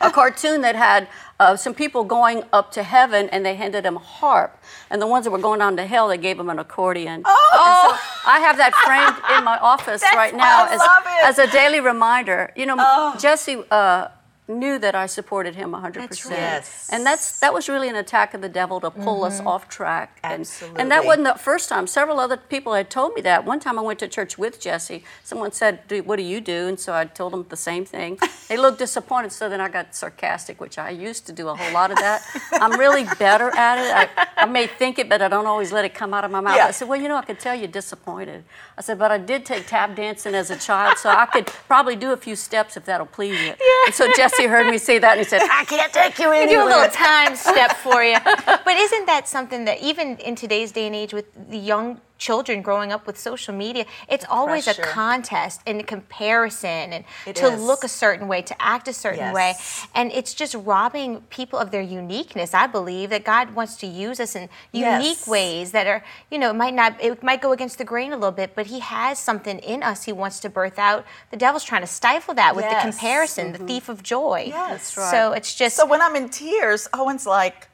[0.01, 1.07] A cartoon that had
[1.39, 4.57] uh, some people going up to heaven, and they handed them a harp.
[4.89, 7.21] And the ones that were going down to hell, they gave them an accordion.
[7.25, 7.99] Oh!
[8.25, 10.81] I have that framed in my office right now as,
[11.23, 12.51] as a daily reminder.
[12.55, 14.07] You know, Jesse uh,
[14.47, 15.93] knew that I supported him 100%.
[15.93, 16.33] That's right.
[16.33, 16.89] Yes.
[16.91, 19.47] And that's that was really an attack of the devil to pull us mm-hmm.
[19.47, 20.19] off track.
[20.23, 21.87] And, and that wasn't the first time.
[21.87, 23.45] Several other people had told me that.
[23.45, 25.03] One time I went to church with Jesse.
[25.23, 28.19] Someone said, "Do- "What do you do?" And so I told them the same thing.
[28.47, 29.33] They looked disappointed.
[29.33, 32.23] So then I got sarcastic, which I used to do a whole lot of that.
[32.53, 34.09] I'm really better at it.
[34.17, 36.39] I, I may think it, but I don't always let it come out of my
[36.39, 36.55] mouth.
[36.55, 36.67] Yeah.
[36.67, 38.45] I said, "Well, you know, I could tell you're disappointed."
[38.77, 41.97] I said, "But I did take tap dancing as a child, so I could probably
[41.97, 43.85] do a few steps if that'll please you." Yeah.
[43.87, 46.63] And so Jesse heard me say that, and he said, "I can't take you anywhere."
[46.63, 48.17] do a little time step for you.
[48.67, 52.61] But isn't that something that even in today's day and age with the young children
[52.61, 57.47] growing up with social media, it's always a contest and a comparison and It to
[57.53, 57.61] is.
[57.61, 59.55] look a certain way, to act a certain way.
[59.93, 62.53] And it's just robbing people of their uniqueness.
[62.53, 65.03] I believe that God wants to use us in Yes.
[65.03, 68.11] unique ways that are, you know, it might not it might go against the grain
[68.13, 71.05] a little bit, but he has something in us he wants to birth out.
[71.31, 72.83] The devil's trying to stifle that with the Yes.
[72.83, 73.67] comparison, the mm-hmm.
[73.67, 74.45] thief of joy.
[74.47, 74.97] Yes.
[74.97, 75.11] right.
[75.11, 77.67] So it's just So when I'm in tears, Owen's like,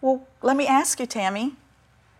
[0.00, 1.56] Well, let me ask you, Tammy.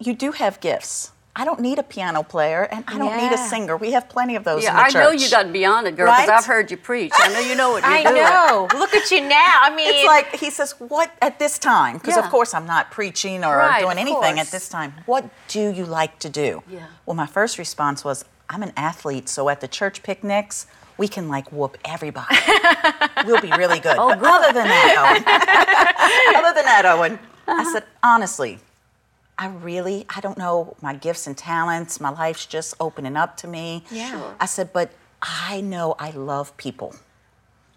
[0.00, 1.12] You do have gifts.
[1.40, 3.76] I don't need a piano player and I don't need a singer.
[3.76, 6.06] We have plenty of those Yeah, in the I know you got beyond it, girl,
[6.12, 6.36] because Right?
[6.38, 7.12] I've heard you preach.
[7.16, 8.14] I know you know what you're I doing.
[8.22, 8.68] know.
[8.76, 9.60] Look at you now.
[9.62, 12.24] I mean, It's like he says, "What at this time?" Because Yeah.
[12.24, 14.40] of course I'm not preaching or Right, doing anything course.
[14.40, 14.94] at this time.
[15.06, 16.64] What do you like to do?
[16.68, 16.86] Yeah.
[17.06, 21.28] Well, my first response was, "I'm an athlete, so at the church picnics." We can
[21.28, 22.36] like whoop everybody.
[23.24, 23.94] we'll be really good.
[23.96, 24.28] Oh, but good.
[24.28, 25.22] other than that, Owen,
[26.44, 28.58] other than that, Owen, I said honestly,
[29.38, 32.00] I really, I don't know my gifts and talents.
[32.00, 33.84] My life's just opening up to me.
[33.90, 34.10] Yeah.
[34.10, 34.34] Sure.
[34.40, 34.90] I said, but
[35.22, 36.94] I know I love people.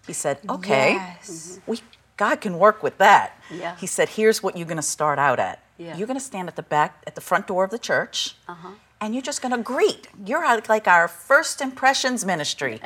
[0.07, 1.59] He said, okay, Yes.
[1.61, 1.79] Mm-hmm, we,
[2.17, 3.39] God can work with that.
[3.51, 3.75] Yeah.
[3.77, 5.63] He said, here's what you're going to start out at.
[5.77, 5.95] Yeah.
[5.97, 8.69] You're going to stand at the back, at the front door of the church, uh-huh.
[9.01, 10.07] And you're just going to greet.
[10.25, 12.79] You're like- our first impressions ministry.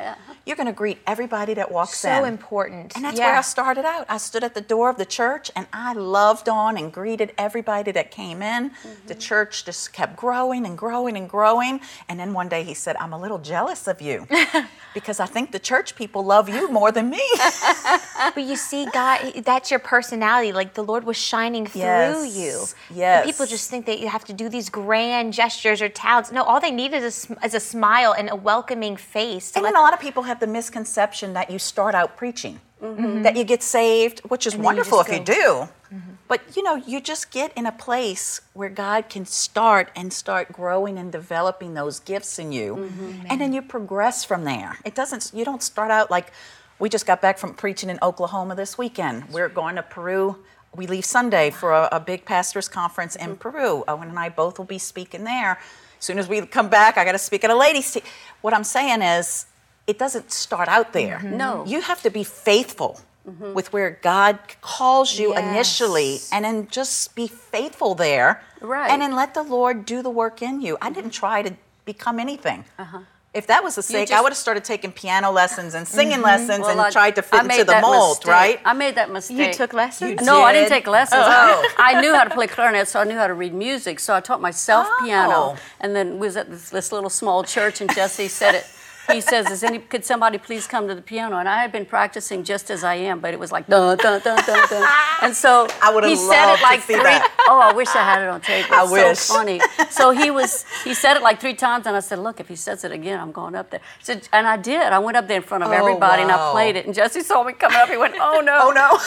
[0.46, 2.10] You're going to greet everybody that walks in.
[2.10, 2.94] so important.
[2.94, 3.26] And that's yeah.
[3.28, 4.06] where I started out.
[4.08, 7.90] I stood at the door of the church and I loved on and greeted everybody
[7.92, 8.70] that came in.
[9.06, 9.18] The Mm-hmm.
[9.18, 11.80] church just kept growing and growing and growing.
[12.08, 14.26] And then one day he said, I'm a little jealous of you
[14.94, 17.22] because I think the church people love you more than me.
[18.34, 20.52] But you see, God, that's your personality.
[20.52, 22.36] Like the Lord was shining through Yes.
[22.36, 22.52] you.
[22.96, 23.22] Yes.
[23.22, 26.30] And people just think that you have to do these grand gestures or talents.
[26.32, 29.52] No, all they need is a, is a smile and a welcoming face.
[29.54, 33.34] And let a lot of people have the misconception that you start out preaching, that
[33.36, 34.60] you get saved, which is Mm-hmm.
[34.60, 35.98] And then you wonderful if just you go- do.
[36.28, 40.52] But you know, you just get in a place where God can start and start
[40.52, 43.26] growing and developing those gifts in you, Mm-hmm.
[43.30, 44.72] and then you progress from there.
[44.84, 45.30] It doesn't.
[45.38, 46.32] You don't start out like
[46.80, 49.16] we just got back from preaching in Oklahoma this weekend.
[49.30, 50.36] We're going to Peru.
[50.74, 53.84] We leave Sunday for a, a big pastors conference in Peru.
[53.88, 55.58] Owen and I both will be speaking there.
[55.98, 58.02] As soon as we come back, I got to speak at a ladies' tea.
[58.42, 59.46] What I'm saying is,
[59.86, 61.18] it doesn't start out there.
[61.18, 61.36] Mm-hmm.
[61.36, 61.64] No.
[61.66, 63.54] You have to be faithful mm-hmm.
[63.54, 65.44] with where God calls you Yes.
[65.44, 68.42] initially and then just be faithful there.
[68.60, 68.90] Right.
[68.90, 70.76] And then let the Lord do the work in you.
[70.80, 71.20] I didn't mm-hmm.
[71.20, 71.54] try to
[71.84, 72.64] become anything.
[72.78, 73.00] Uh-huh.
[73.36, 76.24] If that was the sake, I would have started taking piano lessons and singing mm-hmm.
[76.24, 78.32] lessons Well, and I- tried to I fit into made the that mold, mistake.
[78.32, 78.60] right?
[78.64, 79.36] I made that mistake.
[79.36, 80.20] you took lessons.
[80.22, 81.20] You No, I didn't take lessons.
[81.22, 81.62] Oh.
[81.62, 81.74] oh.
[81.78, 84.00] I knew how to play clarinet, so I knew how to read music.
[84.00, 85.56] So I taught myself piano, Oh.
[85.80, 88.66] and then was at this, this little small church, and Jesse said it.
[89.12, 89.78] He says, "Is any?
[89.78, 92.94] Could somebody please come to the piano?" And I had been practicing just as I
[92.96, 94.88] am, but it was like dun dun dun dun dun.
[95.22, 96.96] And so I would've he said it like three.
[96.96, 97.32] that.
[97.48, 98.70] Oh, I wish I had it on tape.
[98.70, 99.18] I It's wish.
[99.18, 99.60] So funny.
[99.90, 100.64] So he was.
[100.84, 103.20] He said it like three times, and I said, "Look, if he says it again,
[103.20, 104.82] I'm going up there." So, and I did.
[104.82, 106.86] I went up there in front of Oh, everybody, and I played it.
[106.86, 107.88] And Jesse saw me coming up.
[107.88, 108.98] He went, "Oh no!" Oh, no.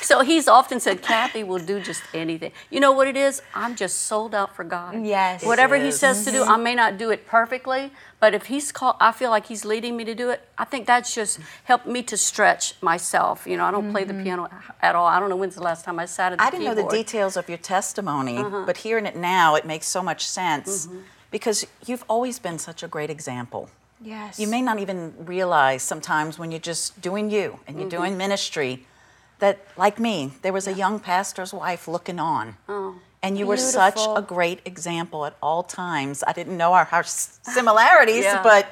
[0.00, 2.52] So he's often said, Cathy will do just anything.
[2.70, 3.42] You know what it is?
[3.54, 5.04] I'm just sold out for God.
[5.04, 5.44] Yes.
[5.44, 8.96] Whatever he says to do, I may not do it perfectly, but if he's called,
[9.00, 10.40] I feel like he's leading me to do it.
[10.56, 13.46] I think that's just helped me to stretch myself.
[13.46, 14.48] You know, I don't play the piano
[14.80, 15.06] at all.
[15.06, 16.88] I don't know when's the last time I sat at the I didn't know the
[16.88, 18.62] details of your testimony, Uh-huh.
[18.66, 20.98] but hearing it now, it makes so much sense Mm-hmm.
[21.30, 23.68] because you've always been such a great example.
[24.00, 24.38] Yes.
[24.38, 27.98] You may not even realize sometimes when you're just doing you and you're Mm-hmm.
[27.98, 28.86] doing ministry
[29.38, 32.56] that, like me, there was a young pastor's wife looking on.
[32.68, 36.22] Oh, and you were such a great example at all times.
[36.24, 38.42] I didn't know our, our similarities, Yeah.
[38.42, 38.68] but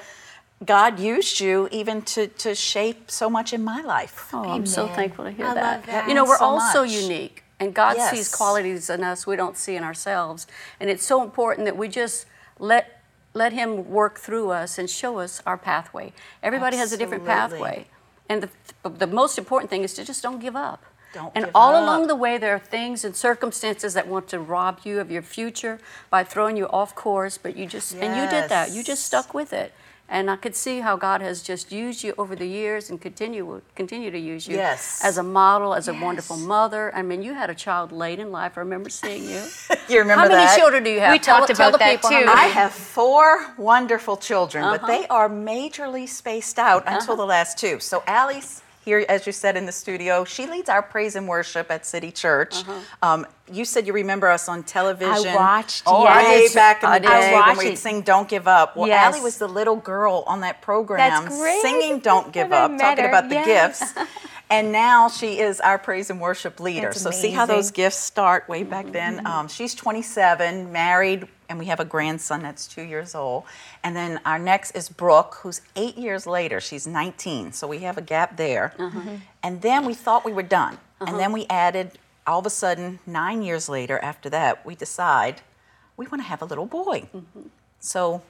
[0.65, 4.31] God used you even to, to shape so much in my life.
[4.33, 5.77] Oh, I'm so thankful to hear I that.
[5.79, 6.09] love that.
[6.09, 8.11] You know, we're So all so unique, and God Yes.
[8.11, 10.47] sees qualities in us we don't see in ourselves,
[10.81, 12.27] and it's so important that we just
[12.59, 12.93] let
[13.35, 16.13] let Him work through us and show us our pathway.
[16.43, 17.87] Everybody has a different pathway,
[18.29, 18.51] and the
[18.89, 20.85] the most important thing is to just don't give up.
[21.13, 21.83] Don't and all up.
[21.83, 25.23] along the way, there are things and circumstances that want to rob you of your
[25.23, 25.79] future
[26.11, 27.39] by throwing you off course.
[27.39, 28.71] But you just and you did that.
[28.73, 29.73] You just stuck with it.
[30.09, 33.61] And I could see how God has just used you over the years and continue
[33.75, 35.01] continue to use you Yes.
[35.05, 36.95] as a model, as a wonderful mother.
[36.95, 38.53] I mean, you had a child late in life.
[38.57, 39.43] I remember seeing you.
[39.89, 40.59] You remember how many that?
[40.59, 41.13] children do you have?
[41.13, 42.29] We Tell- talked about the that people how too.
[42.29, 44.87] I have four wonderful children, but Uh-huh.
[44.93, 47.79] they are majorly spaced out until the last two.
[47.79, 50.25] So Allie's here, as you said, in the studio.
[50.25, 52.55] She leads our praise and worship at City Church.
[52.55, 52.81] Uh-huh.
[53.03, 55.29] Um, you said you remember us on television.
[55.29, 56.51] I watched, oh, yes.
[56.51, 57.79] way back in the day I when we'd it.
[57.79, 59.05] sing "Don't Give Up." Well, Yes.
[59.05, 63.11] Allie was the little girl on that program singing "Don't Give Up," met talking her,
[63.11, 63.93] about the yes.
[63.93, 64.09] gifts.
[64.49, 66.83] And now she is our praise and worship leader.
[66.83, 69.27] That's so see how those gifts start way back then.
[69.27, 73.45] Um, she's 27, married, and we have a grandson that's two years old.
[73.83, 76.61] And then our next is Brooke, who's eight years later.
[76.61, 78.75] She's 19, so we have a gap there.
[78.79, 79.17] Uh-huh.
[79.43, 80.79] And then we thought we were done.
[81.01, 81.19] And uh-huh.
[81.19, 81.93] then we added,
[82.27, 85.43] all of a sudden, nine years later, after that, we decide
[85.97, 87.09] we want to have a little boy.
[87.15, 87.49] Mm-hmm.
[87.81, 88.23] So,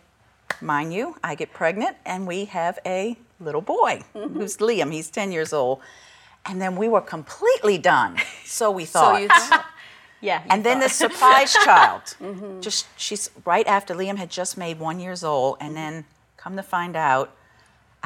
[0.61, 4.35] mind you, I get pregnant and we have a little boy mm-hmm.
[4.35, 4.93] who's Liam.
[4.93, 5.81] He's 10 years old.
[6.49, 8.19] And then we were completely done.
[8.45, 9.67] So we So thought, you thought.
[10.27, 12.03] Yeah, And then the surprise child.
[12.21, 12.61] Mm-hmm.
[12.61, 15.75] Just she's right after Liam had just made one years old, and mm-hmm.
[15.77, 16.05] then
[16.37, 17.31] come to find out,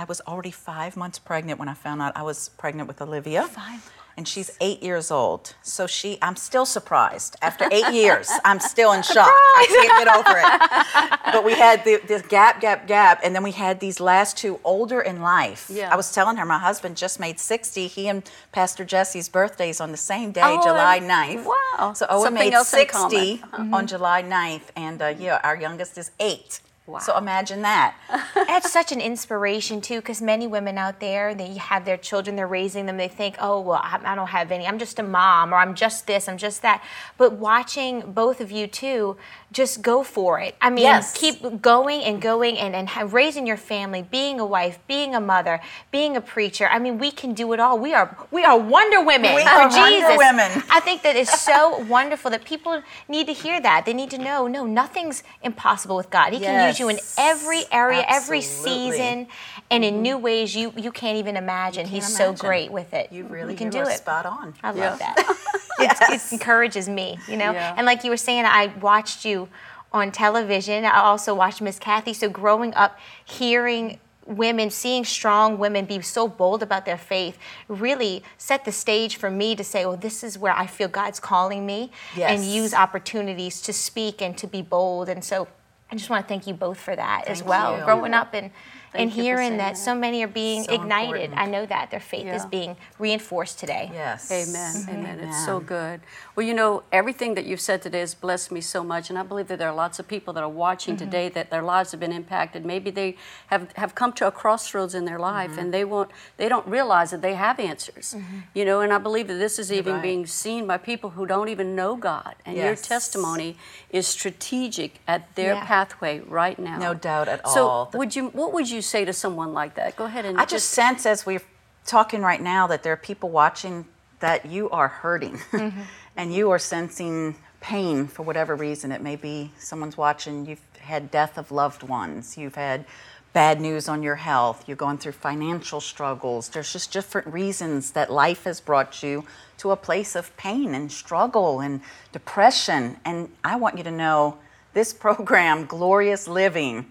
[0.01, 3.43] I was already five months pregnant when I found out I was pregnant with Olivia.
[3.47, 5.55] Five And she's eight years old.
[5.63, 7.37] So she, I'm still surprised.
[7.43, 9.29] After eight years, I'm still in shock.
[9.29, 11.33] I can't get over it.
[11.35, 14.59] But we had the, this gap, gap, gap, and then we had these last two
[14.65, 15.69] older in life.
[15.71, 15.93] Yeah.
[15.93, 17.87] I was telling her my husband just made 60.
[17.87, 21.45] He and Pastor Jesse's birthdays on the same day, Oh, July and- 9th.
[21.45, 21.93] wow.
[21.93, 23.43] So Owen Something made else in 60
[23.79, 26.61] on July 9th, and uh, yeah, our youngest is eight.
[26.87, 26.99] Wow.
[26.99, 27.95] So imagine that.
[28.53, 32.47] It's such an inspiration too, because many women out there, they have their children, they're
[32.49, 32.97] raising them.
[32.97, 34.67] They think, oh well, I, I don't have any.
[34.67, 36.83] I'm just a mom, or I'm just this, I'm just that.
[37.17, 39.17] But watching both of you too,
[39.53, 40.57] just go for it.
[40.61, 41.17] I mean, Yes.
[41.17, 45.61] keep going and going and and raising your family, being a wife, being a mother,
[45.91, 46.67] being a preacher.
[46.69, 47.79] I mean, we can do it all.
[47.79, 50.51] We are we are Wonder Women We are Wonder Women.
[50.71, 53.87] I think that is so wonderful that people need to hear that.
[53.87, 56.33] They need to know, no, nothing's impossible with God.
[56.33, 59.27] He can use you in every area, every season,
[59.71, 61.87] and in new ways you you can't even imagine.
[61.87, 63.11] He's so great with it.
[63.11, 63.99] You really can you do it.
[63.99, 64.55] spot on.
[64.63, 65.15] I love Yeah.
[65.15, 65.37] that.
[65.81, 66.31] Yes.
[66.31, 67.53] It encourages me, you know.
[67.53, 67.75] Yeah.
[67.75, 69.49] And like you were saying, I watched you
[69.95, 70.85] on television.
[70.85, 72.13] I also watched Miss Cathy.
[72.13, 78.23] So growing up, hearing women, seeing strong women be so bold about their faith, really
[78.37, 81.65] set the stage for me to say, "Oh, this is where I feel God's calling
[81.65, 85.09] me," and use opportunities to speak and to be bold.
[85.09, 85.49] And so,
[85.91, 87.79] I just want to thank you both for that as well.
[87.79, 87.85] you.
[87.85, 88.51] Growing up and
[88.95, 89.79] and hearing that that.
[89.79, 91.23] so many are being So ignited.
[91.23, 91.41] important.
[91.41, 93.91] I know that their faith is being reinforced today.
[93.93, 94.31] Yes.
[94.31, 94.75] Amen.
[94.89, 95.21] Amen.
[95.21, 96.01] It's so good.
[96.35, 99.09] Well, you know, everything that you've said today has blessed me so much.
[99.11, 101.05] And I believe that there are lots of people that are watching Mm-hmm.
[101.05, 102.65] today that their lives have been impacted.
[102.65, 103.17] Maybe they
[103.49, 105.59] have, have come to a crossroads in their life Mm-hmm.
[105.61, 108.17] and they won't they don't realize that they have answers.
[108.55, 110.03] You know, and I believe that this is even right.
[110.03, 112.35] being seen by people who don't even know God.
[112.45, 113.57] And your testimony
[113.91, 115.65] is strategic at their Yeah.
[115.67, 116.79] pathway right now.
[116.79, 117.85] No doubt at so all.
[117.87, 119.97] The- would you what would you say to someone like that?
[119.97, 121.43] Go ahead and I just sense as we're
[121.87, 123.87] talking right now that there are people watching
[124.21, 125.81] that you are hurting mm-hmm.
[126.17, 128.93] and you are sensing pain for whatever reason.
[128.93, 132.85] It may be someone's watching, you've had death of loved ones, you've had
[133.33, 136.49] bad news on your health, you're going through financial struggles.
[136.49, 139.25] There's just different reasons that life has brought you
[139.59, 141.81] to a place of pain and struggle and
[142.13, 142.97] depression.
[143.05, 144.39] And I want you to know
[144.73, 146.91] this program, Glorious Living,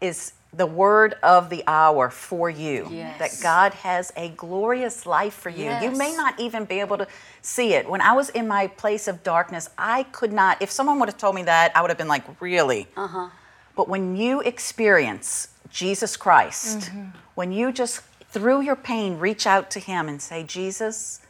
[0.00, 2.86] is the word of the hour for you.
[2.90, 3.18] Yes.
[3.18, 5.72] That God has a glorious life for you.
[5.80, 7.06] You may not even be able to
[7.40, 7.88] see it.
[7.88, 11.16] When I was in my place of darkness, I could not, if someone would have
[11.16, 12.86] told me that, I would have been like, really?
[12.96, 13.30] Uh-huh.
[13.74, 16.90] But when you experience Jesus Christ,
[17.34, 21.20] when you just through your pain reach out to him and say, Jesus,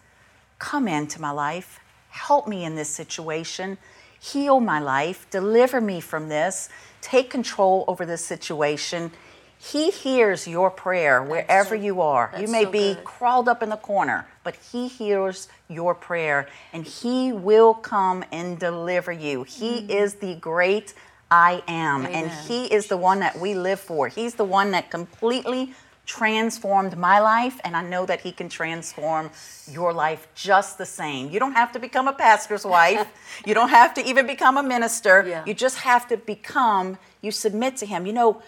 [0.59, 1.81] come into my life,
[2.11, 3.79] help me in this situation,
[4.19, 6.69] heal my life, deliver me from this,
[7.03, 9.11] take control over this situation.
[9.59, 12.33] He hears your prayer wherever you are.
[12.39, 13.05] You may so be good.
[13.05, 18.59] crawled up in the corner, but He hears your prayer and He will come and
[18.59, 19.45] deliver you.
[19.45, 20.95] He is the great
[21.31, 24.09] I am, and He is the one that we live for.
[24.09, 29.31] He's the one that completely transformed my life, and I know that He can transform
[29.71, 31.31] your life just the same.
[31.31, 33.07] You don't have to become a pastor's wife,
[33.47, 35.25] you don't have to even become a minister.
[35.27, 35.45] Yeah.
[35.47, 38.07] You just have to become, you submit to Him.
[38.07, 38.43] You know,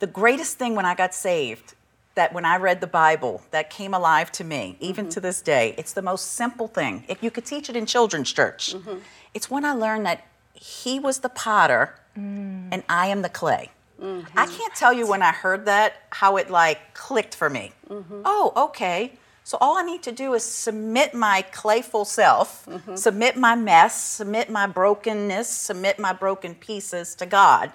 [0.00, 1.74] the greatest thing when I got saved,
[2.14, 5.10] that when I read the Bible, that came alive to me, even mm-hmm.
[5.10, 7.04] to this day, it's the most simple thing.
[7.08, 8.98] If you could teach it in children's church, mm-hmm.
[9.34, 12.68] it's when I learned that He was the potter mm.
[12.72, 13.70] and I am the clay.
[14.00, 14.56] I mm-hmm.
[14.56, 17.72] can't tell you when I heard that how it like clicked for me.
[17.88, 18.22] Mm-hmm.
[18.24, 19.12] Oh, okay.
[19.42, 22.96] So all I need to do is submit my clayful self, mm-hmm.
[22.96, 27.72] submit my mess, submit my brokenness, submit my broken pieces to God,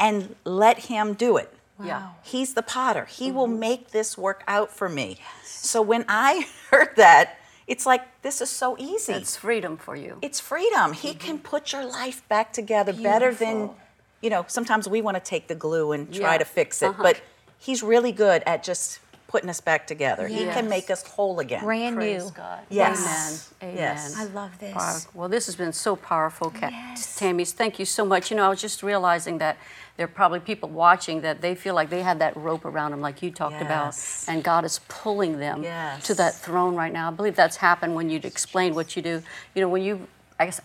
[0.00, 1.54] and let Him do it.
[1.82, 2.10] Yeah.
[2.22, 3.04] He's the potter.
[3.04, 5.18] He will make this work out for me.
[5.18, 5.48] Yes.
[5.48, 9.12] So when I heard that, it's like this is so easy.
[9.12, 10.18] It's freedom for you.
[10.22, 10.92] It's freedom.
[10.92, 13.78] He can put your life back together better than, Beautiful.
[14.20, 16.38] You know, sometimes we want to take the glue and try Yeah.
[16.38, 17.02] to fix it, Uh-huh.
[17.02, 17.20] but
[17.58, 20.26] he's really good at just putting us back together.
[20.26, 21.62] He can make us whole again.
[21.62, 22.30] Brand Praise new.
[22.32, 22.58] God.
[22.68, 23.52] Yes.
[23.62, 23.76] Amen.
[23.76, 24.12] Yes.
[24.16, 24.28] Amen.
[24.28, 24.74] I love this.
[24.74, 24.96] Wow.
[25.14, 27.14] Well, this has been so powerful, Ca- Yes.
[27.16, 27.52] Tammy's.
[27.52, 28.32] Thank you so much.
[28.32, 29.56] You know, I was just realizing that
[29.96, 33.00] there are probably people watching that they feel like they have that rope around them,
[33.00, 33.94] like you talked about,
[34.26, 36.02] and God is pulling them Yes.
[36.06, 37.06] to that throne right now.
[37.06, 39.22] I believe that's happened when you explain what you do.
[39.54, 40.08] You know, when you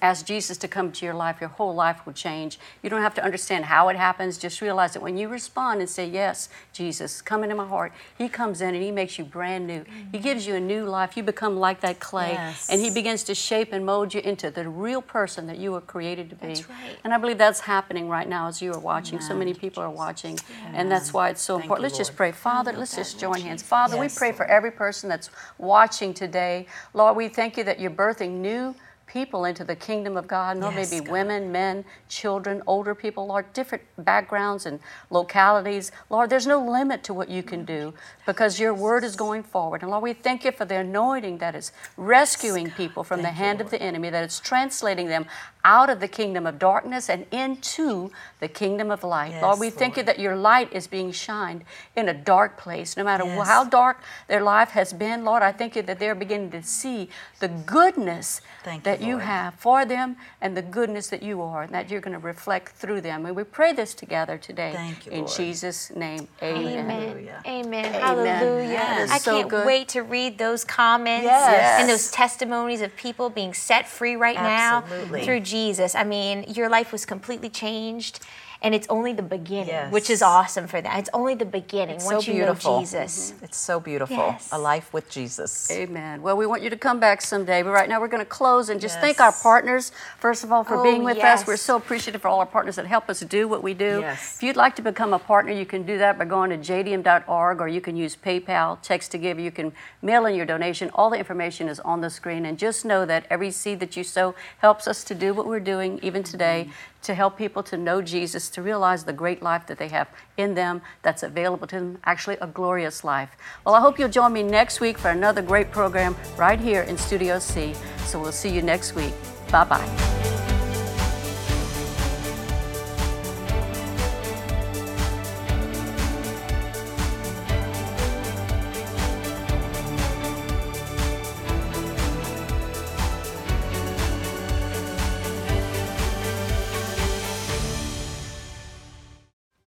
[0.02, 2.60] ask Jesus to come to your life, your whole life will change.
[2.82, 4.38] You don't have to understand how it happens.
[4.38, 8.30] Just realize that when you respond and say, Yes, Jesus, come into my heart, He
[8.30, 9.82] comes in and He makes you brand new.
[9.82, 10.12] Mm-hmm.
[10.12, 11.18] He gives you a new life.
[11.18, 12.70] You become like that clay, yes.
[12.70, 15.82] and He begins to shape and mold you into the real person that you were
[15.82, 16.48] created to be.
[16.48, 16.98] That's right.
[17.04, 19.16] And I believe that's happening right now as you are watching.
[19.16, 19.28] Amen.
[19.28, 20.72] So many people are watching, yes.
[20.74, 21.84] and that's why it's so Thank important.
[21.84, 22.32] You, let's just pray.
[22.32, 23.62] Father, let's just join hands.
[23.62, 26.68] Father, yes, we pray for every person that's watching today.
[26.94, 28.76] Lord, we thank you that you're birthing new
[29.08, 30.58] people into the kingdom of God.
[30.58, 31.12] Lord, yes, maybe God.
[31.12, 35.92] women, men, children, older people, Lord, different backgrounds and localities.
[36.10, 37.94] Lord, there's no limit to what you can do
[38.26, 39.82] because your word is going forward.
[39.82, 43.40] And Lord, we thank you for the anointing that is rescuing people from thank the
[43.40, 45.26] hand you, of the enemy, that it's translating them
[45.66, 49.32] out of the kingdom of darkness and into the kingdom of light.
[49.32, 49.80] Yes, Lord, we Lord.
[49.80, 51.64] thank you that your light is being shined
[51.96, 52.96] in a dark place.
[52.96, 53.48] No matter yes.
[53.48, 57.10] how dark their life has been, Lord, I thank you that they're beginning to see
[57.40, 61.64] the goodness thank that you, you have for them and the goodness that you are,
[61.64, 63.26] and that you're going to reflect through them.
[63.26, 64.72] And we pray this together today.
[64.74, 65.32] Thank you, in Lord.
[65.32, 66.92] Jesus' name, amen.
[66.92, 67.42] Amen.
[67.48, 67.94] Amen.
[67.94, 68.70] Hallelujah.
[68.70, 69.10] Yes.
[69.10, 71.82] I can't so wait to read those comments yes.
[71.82, 75.20] and those testimonies of people being set free right Absolutely.
[75.22, 75.55] now through Jesus.
[75.56, 75.96] Jesus.
[75.96, 78.20] I mean, your life was completely changed
[78.62, 79.92] and it's only the beginning, yes.
[79.92, 81.00] which is awesome for that.
[81.00, 82.76] It's only the beginning it's once so you beautiful.
[82.76, 83.32] know Jesus.
[83.32, 83.46] Mm-hmm.
[83.46, 84.18] It's so beautiful.
[84.18, 84.50] Yes.
[84.52, 85.70] A life with Jesus.
[85.72, 86.22] Amen.
[86.22, 88.70] Well, we want you to come back someday, but right now we're going to close
[88.70, 89.02] and just yes.
[89.02, 91.46] thank our partners, first of all, for oh, being with us.
[91.46, 94.02] We're so appreciative for all our partners that help us do what we do.
[94.04, 97.62] If you'd like to become a partner, you can do that by going to jdm.org
[97.62, 100.90] or you can use PayPal, text to give, you can mail in your donation.
[100.94, 102.46] All the information is on the screen.
[102.46, 105.60] And just know that every seed that you sow helps us to do what we're
[105.60, 106.68] doing even today.
[106.68, 110.08] Mm-hmm to help people to know Jesus, to realize the great life that they have
[110.38, 113.38] in them that's available to them, actually a glorious life.
[113.66, 116.98] Well, I hope you'll join me next week for another great program right here in
[116.98, 117.74] Studio C.
[118.06, 119.14] So we'll see you next week.
[119.52, 120.55] Bye bye.